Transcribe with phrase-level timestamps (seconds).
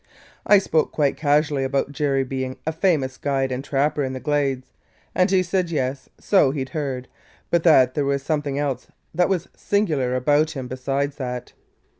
[0.47, 4.73] I spoke quite casually about Jerry being a famous guide and trapper in the Glades;
[5.13, 7.07] and he said yes, so he 'd heard,
[7.51, 11.53] but that there was something else that was singular about him beside that.